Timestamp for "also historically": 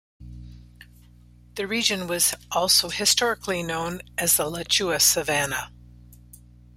2.51-3.61